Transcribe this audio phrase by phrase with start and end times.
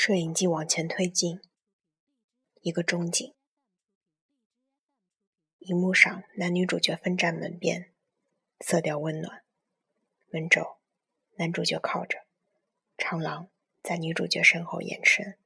[0.00, 1.40] 摄影机往前推进，
[2.60, 3.34] 一个中景。
[5.58, 7.92] 荧幕上，男女主角分站门边，
[8.60, 9.42] 色调温暖。
[10.30, 10.76] 门轴，
[11.34, 12.24] 男主角靠着，
[12.96, 13.50] 长廊
[13.82, 15.36] 在女主角身后延伸。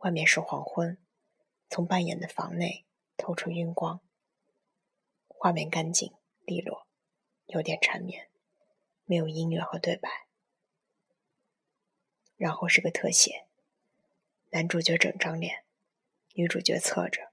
[0.00, 0.98] 外面是黄昏，
[1.70, 2.84] 从扮演的房内
[3.16, 4.02] 透出晕光。
[5.28, 6.12] 画面干净
[6.44, 6.86] 利落，
[7.46, 8.28] 有点缠绵，
[9.06, 10.28] 没有音乐和对白。
[12.36, 13.46] 然后是个特写。
[14.54, 15.64] 男主角整张脸，
[16.34, 17.32] 女主角侧着，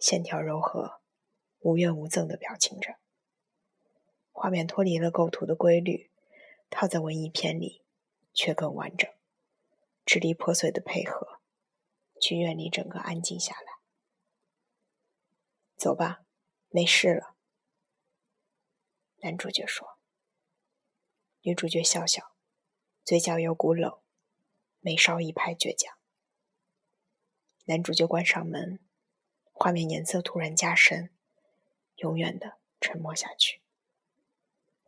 [0.00, 1.02] 线条柔和，
[1.58, 2.96] 无怨无憎的表情着。
[4.32, 6.10] 画面脱离了构图的规律，
[6.70, 7.84] 套在文艺片里
[8.32, 9.12] 却更完整。
[10.06, 11.42] 支离破碎的配合，
[12.18, 13.80] 剧院里整个安静下来。
[15.76, 16.24] 走吧，
[16.70, 17.36] 没事了。
[19.16, 19.98] 男主角说。
[21.42, 22.34] 女主角笑笑，
[23.04, 24.00] 嘴角有股冷，
[24.80, 25.97] 眉梢一拍倔强。
[27.68, 28.78] 男主角关上门，
[29.52, 31.10] 画面颜色突然加深，
[31.96, 33.60] 永远的沉默下去。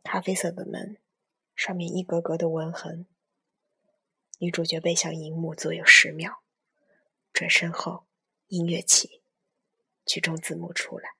[0.01, 0.97] 咖啡色的门，
[1.55, 3.05] 上面一格格的纹痕。
[4.39, 6.41] 女主角背向荧幕，左右十秒，
[7.31, 8.07] 转身后，
[8.47, 9.21] 音乐起，
[10.03, 11.11] 剧中字幕出来。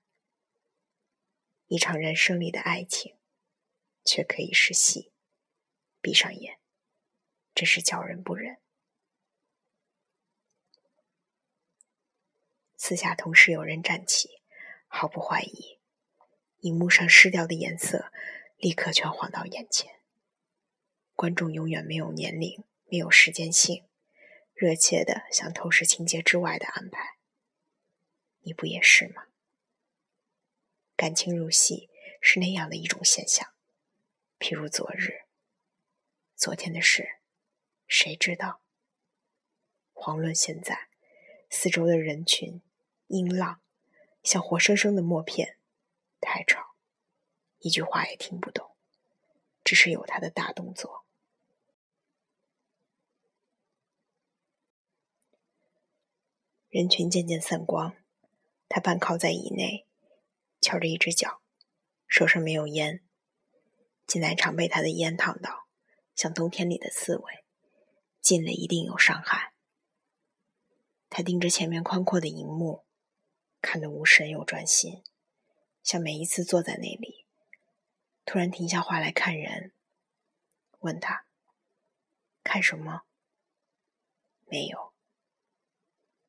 [1.67, 3.15] 一场人生里的爱情，
[4.03, 5.11] 却可以是戏。
[6.01, 6.57] 闭上眼，
[7.53, 8.57] 真是叫人不忍。
[12.83, 14.41] 四下同时有人站起，
[14.87, 15.77] 毫不怀疑，
[16.61, 18.11] 荧幕上失掉的颜色
[18.57, 20.01] 立刻全晃到眼前。
[21.13, 23.87] 观众永远没有年龄，没有时间性，
[24.55, 27.17] 热切的想透视情节之外的安排。
[28.39, 29.27] 你不也是吗？
[30.95, 33.53] 感情入戏是那样的一种现象，
[34.39, 35.27] 譬如昨日，
[36.35, 37.19] 昨天的事，
[37.85, 38.63] 谁知道？
[39.93, 40.89] 遑论现在，
[41.47, 42.59] 四周的人群。
[43.11, 43.61] 音浪
[44.23, 45.57] 像活生生的默片，
[46.19, 46.75] 太吵，
[47.59, 48.71] 一句话也听不懂。
[49.63, 51.05] 只是有他的大动作。
[56.69, 57.95] 人群渐渐散光，
[58.67, 59.85] 他半靠在椅内，
[60.59, 61.41] 翘着一只脚，
[62.07, 63.03] 手上没有烟。
[64.07, 65.67] 进来常被他的烟烫到，
[66.15, 67.45] 像冬天里的刺猬，
[68.19, 69.53] 进了一定有伤害。
[71.09, 72.83] 他盯着前面宽阔的荧幕。
[73.61, 75.03] 看得无神又专心，
[75.83, 77.25] 像每一次坐在那里，
[78.25, 79.71] 突然停下话来看人，
[80.79, 81.25] 问他
[82.43, 83.03] 看什么？
[84.45, 84.93] 没有，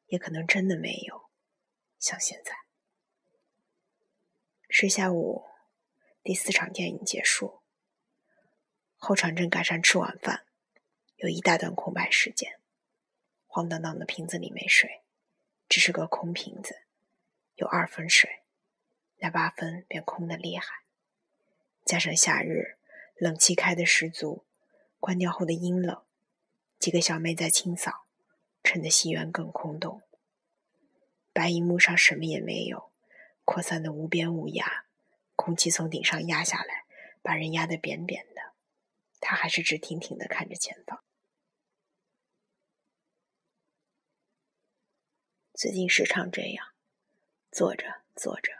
[0.06, 1.30] 也可能真的没有。
[1.98, 2.52] 像现在，
[4.68, 5.46] 是下午
[6.22, 7.62] 第四场电影结束，
[8.96, 10.46] 后场正赶上吃晚饭，
[11.16, 12.60] 有一大段空白时间，
[13.46, 15.02] 晃荡荡的瓶子里没水，
[15.68, 16.81] 只是个空瓶子。
[17.56, 18.42] 有二分水，
[19.18, 20.82] 那八分便空的厉害。
[21.84, 22.76] 加上夏日
[23.16, 24.44] 冷气开的十足，
[24.98, 26.02] 关掉后的阴冷，
[26.78, 28.06] 几个小妹在清扫，
[28.62, 30.02] 衬得戏院更空洞。
[31.32, 32.90] 白银幕上什么也没有，
[33.44, 34.82] 扩散的无边无涯，
[35.34, 36.84] 空气从顶上压下来，
[37.22, 38.52] 把人压得扁扁的。
[39.20, 41.02] 他还是直挺挺地看着前方。
[45.54, 46.71] 最近时常这样。
[47.52, 48.50] 坐着坐着，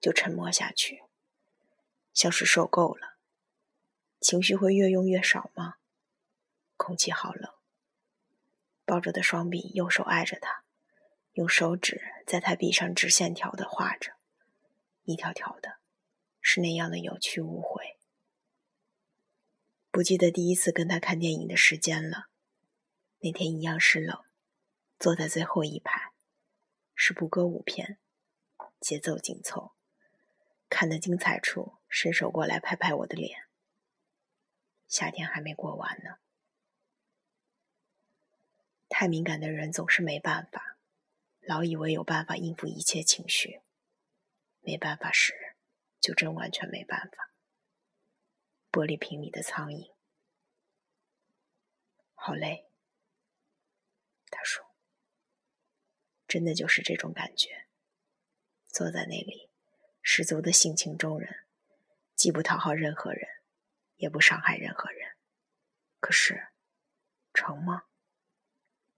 [0.00, 1.04] 就沉默下去，
[2.12, 3.16] 像是受够了。
[4.20, 5.76] 情绪会越用越少吗？
[6.76, 7.52] 空气好冷。
[8.84, 10.64] 抱着的双臂，右手挨着他，
[11.34, 14.14] 用手指在他臂上直线条的画着，
[15.04, 15.76] 一条条的，
[16.40, 17.96] 是那样的有去无回。
[19.92, 22.26] 不记得第一次跟他看电影的时间了。
[23.20, 24.24] 那天一样是冷，
[24.98, 26.10] 坐在最后一排，
[26.96, 27.98] 是部歌舞片。
[28.82, 29.72] 节奏紧凑，
[30.68, 33.46] 看得精彩处，伸手过来拍拍我的脸。
[34.88, 36.16] 夏天还没过完呢。
[38.88, 40.76] 太敏感的人总是没办法，
[41.40, 43.62] 老以为有办法应付一切情绪，
[44.60, 45.54] 没办法时，
[46.00, 47.30] 就真完全没办法。
[48.72, 49.92] 玻璃瓶里的苍蝇，
[52.14, 52.66] 好累。
[54.28, 54.64] 他说
[56.26, 57.66] ：“真的就是这种感觉。”
[58.72, 59.50] 坐在那里，
[60.00, 61.44] 十足的性情中人，
[62.14, 63.28] 既不讨好任何人，
[63.96, 65.12] 也不伤害任何人。
[66.00, 66.48] 可是，
[67.34, 67.84] 成吗？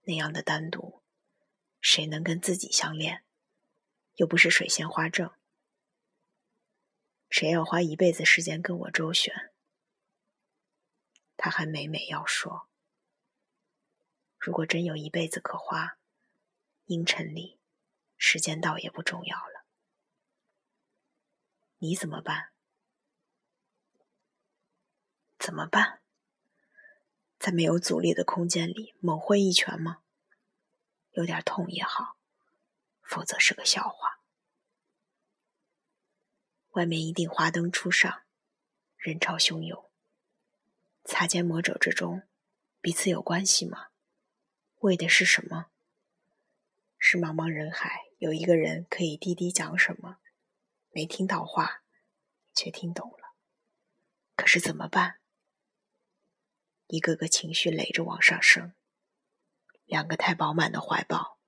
[0.02, 1.02] 那样的单独，
[1.80, 3.24] 谁能跟自己相恋？
[4.14, 5.34] 又不是水仙花正，
[7.28, 9.50] 谁要花一辈子时间跟我周旋？
[11.36, 12.68] 他还每每要说，
[14.38, 15.98] 如果真有一辈子可花，
[16.84, 17.58] 阴沉里，
[18.16, 19.53] 时间倒也不重要了。
[21.84, 22.50] 你怎么办？
[25.38, 26.00] 怎么办？
[27.38, 29.98] 在没有阻力的空间里猛挥一拳吗？
[31.10, 32.16] 有点痛也好，
[33.02, 34.22] 否则是个笑话。
[36.70, 38.22] 外面一定华灯初上，
[38.96, 39.90] 人潮汹涌。
[41.04, 42.22] 擦肩魔者之中，
[42.80, 43.88] 彼此有关系吗？
[44.78, 45.66] 为的是什么？
[46.96, 50.16] 是茫茫人海有一个人可以低低讲什么，
[50.94, 51.82] 没听到话，
[52.54, 53.34] 却听懂了。
[54.36, 55.18] 可是怎么办？
[56.86, 58.76] 一个个情绪垒着往上升，
[59.86, 61.40] 两个太饱满的怀抱，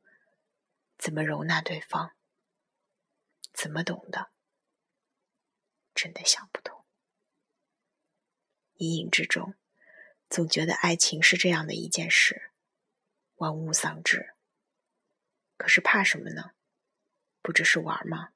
[0.99, 2.17] 怎么容纳对方？
[3.53, 4.33] 怎么懂得？
[5.95, 6.85] 真的想不通。
[8.79, 9.55] 隐隐之中，
[10.29, 12.51] 总觉得爱情是这样的一件事，
[13.37, 14.35] 玩物丧志。
[15.57, 16.57] 可是怕什么呢？
[17.41, 18.33] 不只是玩吗？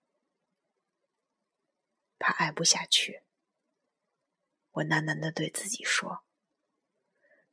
[2.21, 3.23] 怕爱不下去。
[4.71, 6.23] 我喃喃的对自己说：“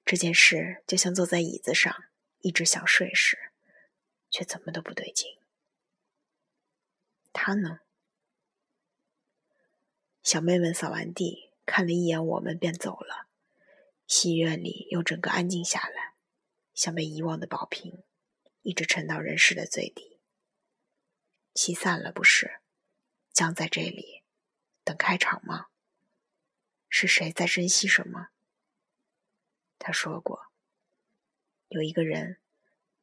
[0.05, 2.03] 这件事就像坐在椅子上
[2.41, 3.51] 一直想睡时，
[4.29, 5.39] 却怎么都不对劲。”
[7.33, 7.79] 他呢？
[10.21, 13.27] 小妹们扫完地，看了一眼我们，便走了。
[14.05, 16.13] 戏院里又整个安静下来，
[16.73, 18.03] 像被遗忘的宝瓶。
[18.63, 20.19] 一直沉到人世的最底。
[21.55, 22.59] 戏散了，不是？
[23.31, 24.16] 僵在这里，
[24.87, 25.65] 等开场吗？
[26.87, 28.29] 是谁在珍惜什么？
[29.77, 30.47] 他说过，
[31.67, 32.39] 有一个人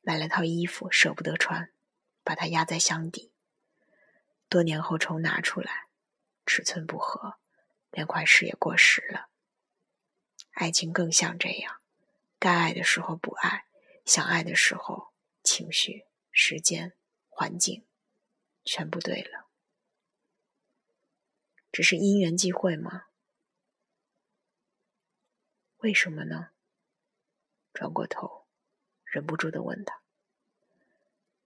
[0.00, 1.70] 买了套衣服，舍不得穿，
[2.22, 3.34] 把它压在箱底。
[4.48, 5.88] 多年后重拿出来，
[6.46, 7.34] 尺寸不合，
[7.90, 9.28] 连款式也过时了。
[10.52, 11.82] 爱情更像这样，
[12.38, 13.66] 该爱的时候不爱，
[14.06, 15.12] 想爱的时候。
[15.46, 16.94] 情绪、时间、
[17.28, 17.84] 环境，
[18.64, 19.46] 全部对了，
[21.74, 23.06] 只是因缘际会吗？
[25.78, 26.50] 为什么呢？
[27.72, 28.46] 转过头，
[29.02, 30.00] 忍不住的问他：“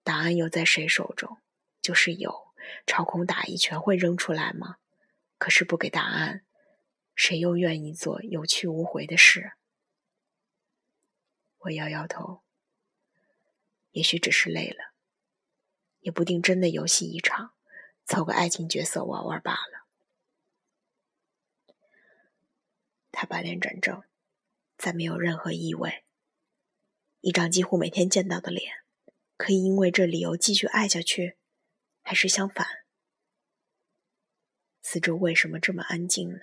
[0.04, 1.38] 答案又在谁手中？
[1.80, 2.52] 就是有，
[2.86, 4.76] 朝空打一拳会扔出来吗？
[5.38, 6.44] 可是不给答案，
[7.14, 9.52] 谁又愿意做有去无回的事？”
[11.60, 12.42] 我摇摇头。
[13.92, 14.92] 也许只是累了，
[16.00, 17.54] 也不定真的游戏一场，
[18.04, 19.77] 凑个爱情角色玩玩罢了。
[23.20, 24.04] 他把脸转正，
[24.76, 26.04] 再没有任何意味。
[27.18, 28.72] 一张几乎每天见到的脸，
[29.36, 31.36] 可以因为这理由继续爱下去，
[32.00, 32.64] 还是相反？
[34.82, 36.38] 四周为什么这么安静呢？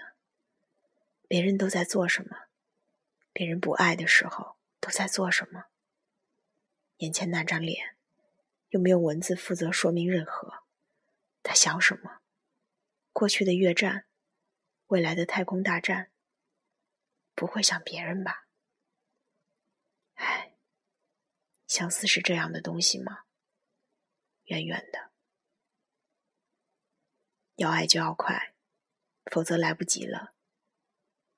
[1.30, 2.48] 别人都在做什么？
[3.32, 5.68] 别人不爱的时候都在做什么？
[6.98, 7.96] 眼前那张脸，
[8.72, 10.66] 又没有文字负责说明任何。
[11.42, 12.20] 他想什么？
[13.14, 14.08] 过去的越战，
[14.88, 16.12] 未来的太空大战，
[17.36, 18.48] 不会想别人吧？
[20.16, 20.56] 唉，
[21.68, 23.26] 相思是这样的东西吗？
[24.46, 25.12] 远远的，
[27.56, 28.56] 要爱就要快，
[29.26, 30.34] 否则来不及了。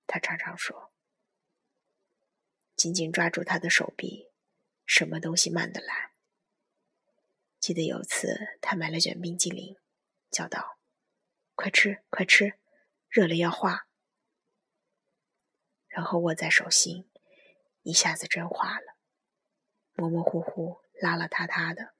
[0.05, 0.93] 他常常说，
[2.75, 4.31] 紧紧抓住他的手臂。
[4.85, 6.13] 什么东西慢得来？
[7.59, 9.75] 记得有次，他买了卷冰激凌，
[10.31, 10.77] 叫道
[11.55, 12.57] ：“快吃，快吃，
[13.09, 13.86] 热了要化。”
[15.97, 17.09] 然后握在手心，
[17.81, 18.97] 一下子真化了，
[19.95, 21.95] 模模糊糊、邋邋遢遢的。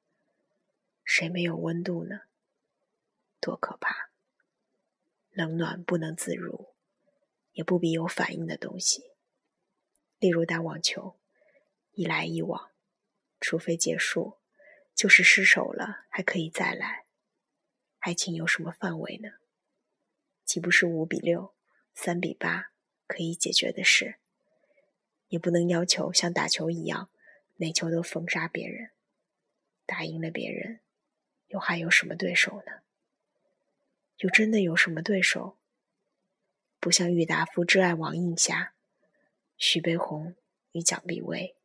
[1.04, 2.25] 谁没有温度呢？
[3.42, 4.12] 多可怕！
[5.32, 6.75] 冷暖不能自如，
[7.54, 9.13] 也不比有反应的东西，
[10.20, 11.20] 例如打网球，
[11.94, 12.70] 一来一往。
[13.39, 14.38] 除非结束，
[14.94, 17.08] 就是失手了，还可以再来。
[18.01, 19.39] 爱情有什么范围呢？
[20.46, 21.56] 岂不是五比六、
[21.96, 22.72] 三比八
[23.07, 24.17] 可以解决的事？
[25.29, 27.09] 也不能要求像打球一样，
[27.55, 28.91] 每球都封杀别人。
[29.85, 30.81] 打赢了别人，
[31.47, 32.81] 又还有什么对手呢？
[34.17, 35.57] 又真的有什么对手？
[36.79, 38.73] 不像郁达夫挚爱王映霞、
[39.57, 40.35] 徐悲鸿
[40.71, 41.55] 与蒋碧薇。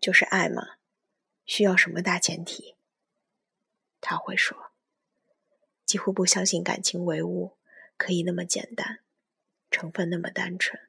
[0.00, 0.76] 就是爱嘛，
[1.44, 2.74] 需要什么大前提？
[4.00, 4.72] 他会说，
[5.84, 7.56] 几乎不相信感情唯物
[7.96, 9.00] 可以那么简单，
[9.70, 10.88] 成分那么单纯，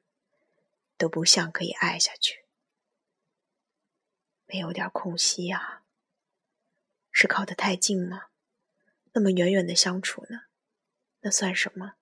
[0.96, 2.44] 都不像可以爱下去。
[4.46, 5.84] 没有点空隙啊？
[7.10, 8.26] 是靠得太近吗？
[9.12, 10.42] 那么远远的相处呢？
[11.20, 11.94] 那算什么？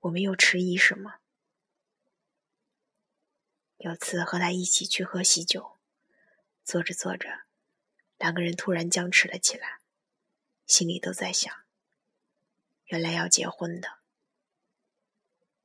[0.00, 1.20] 我们又迟疑什么？
[3.78, 5.78] 有次和他一起去喝喜酒，
[6.62, 7.44] 坐着坐着，
[8.18, 9.80] 两个人突然僵持了起来，
[10.66, 11.63] 心里都在想：
[12.86, 14.00] 原来要结婚的，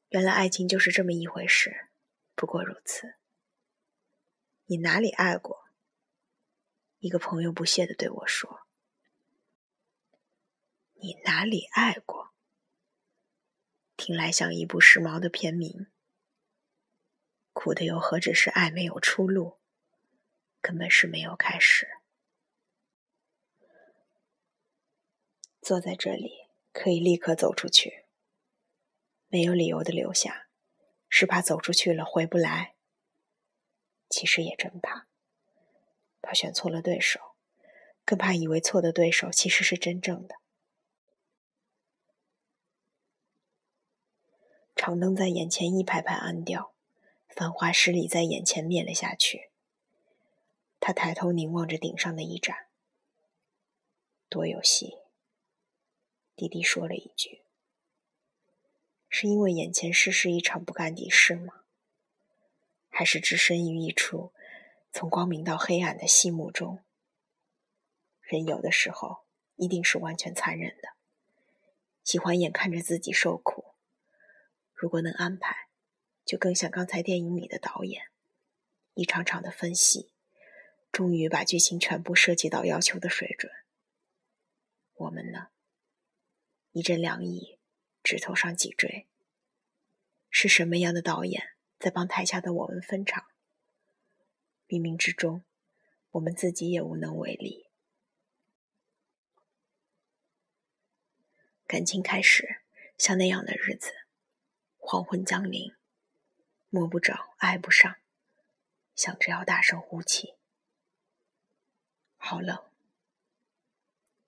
[0.07, 1.89] 原来爱情就是这么一回事，
[2.35, 3.15] 不过如此。
[4.65, 5.65] 你哪里爱过？
[6.99, 8.67] 一个朋友不屑的对我说
[11.01, 12.33] ：“你哪里爱过？”
[13.97, 15.87] 听来像一部时髦的片名。
[17.51, 19.59] 苦的又何止是爱没有出路，
[20.61, 21.87] 根本是没有开始。
[25.61, 28.05] 坐在这里可以立刻走出去，
[29.27, 30.47] 没有理由的留下，
[31.07, 32.75] 是怕走出去了回不来。
[34.09, 35.07] 其实也真怕，
[36.21, 37.19] 怕选错了对手，
[38.05, 40.35] 更怕以为错的对手其实是真正的。
[44.75, 46.73] 长灯在眼前一排排暗掉。
[47.27, 49.51] 繁华十里在眼前灭了下去。
[50.79, 52.67] 他抬头凝望着顶上的一盏，
[54.27, 54.97] 多有戏。
[56.39, 57.41] 弟弟说了一句
[59.09, 61.65] ：“是因为眼前事是一场不干的事吗？
[62.87, 64.31] 还是置身于一处
[64.93, 66.79] 从光明到黑暗的戏幕中？
[68.21, 69.25] 人有的时候
[69.57, 70.93] 一定是完全残忍的，
[72.05, 73.73] 喜欢眼看着自己受苦。
[74.73, 75.67] 如果能安排。”
[76.25, 78.03] 就更像刚才电影里的导演，
[78.93, 80.11] 一场场的分析，
[80.91, 83.51] 终于把剧情全部设计到要求的水准。
[84.93, 85.47] 我们呢？
[86.71, 87.57] 一阵凉意，
[88.03, 89.07] 指头上脊椎。
[90.29, 93.25] 是什么样的导演在帮台下的我们分场？
[94.67, 95.43] 冥冥之中，
[96.11, 97.65] 我们自己也无能为力。
[101.65, 102.61] 感情开始，
[102.97, 103.91] 像那样的日子，
[104.77, 105.73] 黄昏降临。
[106.69, 107.95] 摸不着，爱不上，
[108.93, 110.35] 想着要大声呼气。
[112.17, 112.63] 好冷，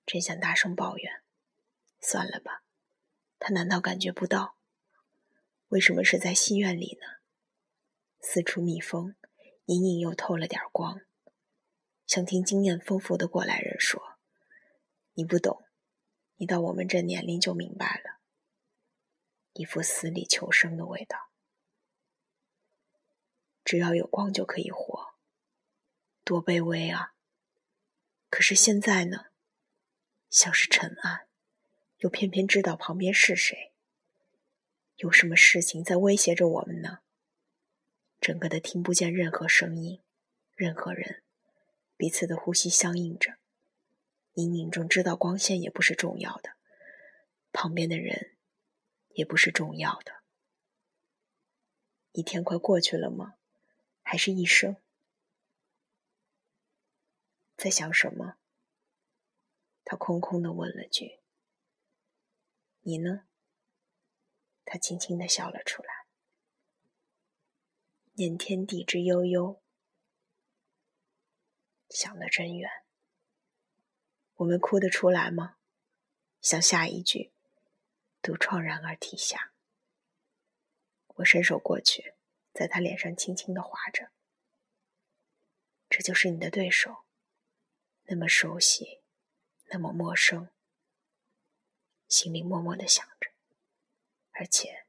[0.07, 1.20] 真想大声抱怨。
[2.01, 2.63] 算了吧，
[3.39, 4.57] 他难道感觉不到？
[5.69, 7.21] 为什么是在戏院里呢？
[8.19, 9.15] 四处密封，
[9.65, 11.01] 隐隐又透了点光，
[12.05, 14.17] 想听经验丰富的过来人说
[15.13, 15.63] ：“你不懂，
[16.35, 18.19] 你到我们这年龄就明白了。”
[19.53, 21.29] 一副死里求生的味道。
[23.63, 25.13] 只要有光就可以活，
[26.23, 27.13] 多卑微啊！
[28.29, 29.27] 可是现在呢，
[30.29, 31.27] 像是尘埃，
[32.01, 33.71] 又偏偏知道旁边是谁，
[34.97, 36.99] 有什么事情在威胁着我们呢？
[38.19, 40.01] 整个的听不见任何声音，
[40.55, 41.21] 任何人，
[41.97, 43.35] 彼此的呼吸相应着，
[44.33, 46.53] 隐隐中知道光线也不是重要的，
[47.51, 48.35] 旁边的人
[49.09, 50.21] 也不是重要的。
[52.13, 53.35] 一天快过去了吗？
[54.01, 54.75] 还是一生，
[57.55, 58.37] 在想什么？
[59.85, 61.19] 他空空的问了句
[62.81, 63.27] ：“你呢？”
[64.65, 66.05] 他轻轻的笑了出来。
[68.13, 69.61] 念天地之悠悠，
[71.89, 72.69] 想得真远。
[74.35, 75.57] 我们哭得出来吗？
[76.41, 77.33] 像下一句，
[78.21, 79.53] 独怆然而涕下。
[81.15, 82.15] 我伸手过去。
[82.53, 84.11] 在他脸上轻轻的划着，
[85.87, 87.05] 这就是你的对手，
[88.07, 89.01] 那么熟悉，
[89.67, 90.49] 那么陌生，
[92.11, 93.31] 心里默默的想着，
[94.31, 94.85] 而且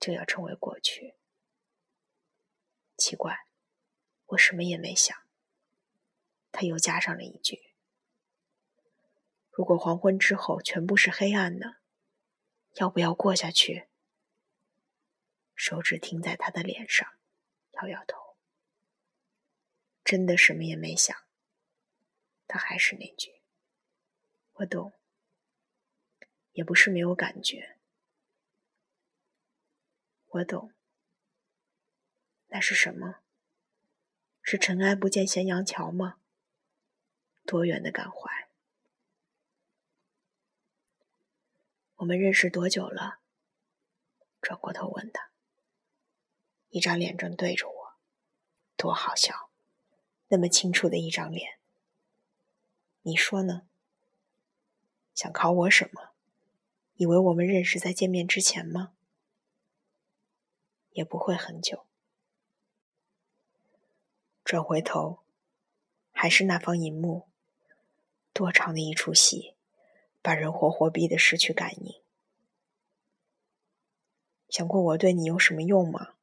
[0.00, 1.14] 就要成为过去。
[2.96, 3.46] 奇怪，
[4.26, 5.16] 我什么也没想。
[6.50, 7.72] 他又加上了一句
[9.52, 11.76] ：“如果黄昏之后全部是黑暗呢？
[12.74, 13.88] 要不要过下去？”
[15.54, 17.08] 手指停在他的脸上，
[17.74, 18.36] 摇摇头，
[20.02, 21.16] 真的什么也没想。
[22.48, 23.42] 他还是那句
[24.54, 24.92] ：“我懂。”
[26.52, 27.78] 也不是没有感觉，
[30.26, 30.72] 我懂。
[32.48, 33.20] 那是什么？
[34.42, 36.18] 是尘埃不见咸阳桥吗？
[37.46, 38.48] 多远的感怀？
[41.96, 43.20] 我们认识多久了？
[44.40, 45.30] 转过头问他。
[46.68, 47.94] 一张脸正对着我，
[48.76, 49.50] 多好笑！
[50.28, 51.58] 那么清楚的一张脸，
[53.02, 53.68] 你说呢？
[55.14, 56.11] 想考我什么？
[56.94, 58.92] 以为我们认识在见面之前吗？
[60.90, 61.86] 也不会很久。
[64.44, 65.20] 转回头，
[66.10, 67.28] 还是那方银幕，
[68.32, 69.54] 多长的一出戏，
[70.20, 72.02] 把人活活逼得失去感应。
[74.48, 76.14] 想过我对你有什么用吗？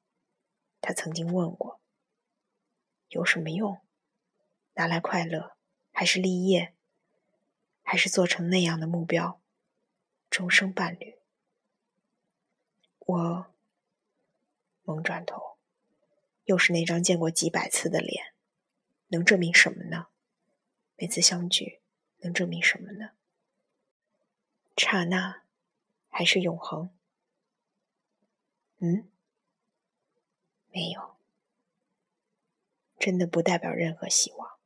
[0.82, 1.82] 他曾经问过，
[3.08, 3.82] 有什么用？
[4.76, 5.58] 拿来快乐，
[5.92, 6.76] 还是立业，
[7.82, 9.39] 还是做成那样的目标，
[10.30, 11.18] 终生伴侣？
[13.00, 13.48] 我
[14.84, 15.58] 猛转头，
[16.46, 18.34] 又是那张见过几百次的脸，
[19.08, 20.08] 能证明什么呢？
[20.96, 21.80] 每次相聚，
[22.20, 23.12] 能证明什么呢？
[24.78, 25.42] 刹那，
[26.10, 26.90] 还是永恒？
[28.78, 29.10] 嗯，
[30.72, 31.16] 没有，
[32.98, 34.58] 真的不代表任何希望。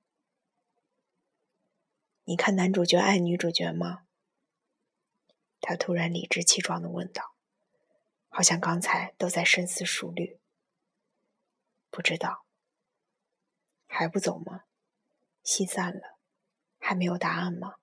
[2.25, 4.05] 你看男主角爱女主角吗？
[5.65, 7.33] 他突然理直气壮的问道，
[8.27, 10.37] 好像刚才都在深思熟虑。
[11.89, 12.43] 不知道，
[13.87, 14.65] 还不走吗？
[15.41, 16.17] 心散了，
[16.79, 17.75] 还没有答案吗？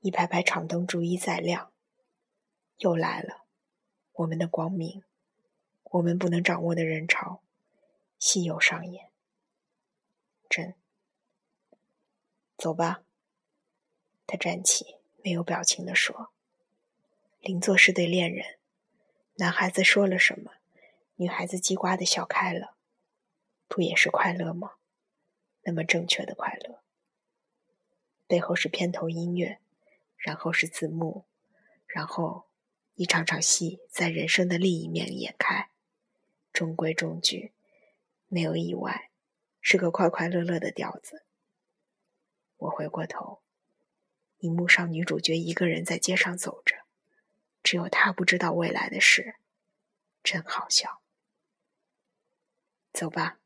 [0.00, 1.70] 一排排场灯逐一在亮，
[2.78, 3.44] 又来了。
[4.14, 5.04] 我们的光明，
[5.84, 7.40] 我们不能掌握的人潮，
[8.18, 9.12] 戏又上演。
[10.48, 10.74] 真，
[12.56, 13.04] 走吧。
[14.26, 14.97] 他站起，
[15.28, 16.30] 没有表情的说
[17.42, 18.56] ：“邻座是对恋人，
[19.34, 20.52] 男孩子说了什么，
[21.16, 22.74] 女孩子叽呱的笑开了，
[23.68, 24.76] 不也是快乐吗？
[25.64, 26.80] 那么正确的快乐。
[28.26, 29.58] 背后是片头音乐，
[30.16, 31.26] 然后是字幕，
[31.86, 32.46] 然后……”
[32.96, 35.68] 一场场戏在人生的另一面演开，
[36.54, 37.52] 中规中矩，
[38.28, 39.10] 没有意外，
[39.60, 41.22] 是个快快乐乐的调子。
[42.56, 43.40] 我回过头，
[44.38, 46.76] 荧幕上女主角一个人在街上走着，
[47.62, 49.36] 只有她不知道未来的事，
[50.22, 51.00] 真好笑。
[52.92, 53.38] 走吧，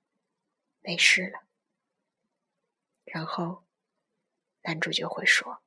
[0.81, 1.41] 没事了。
[3.05, 3.65] 然后，
[4.63, 5.63] 男主角会说。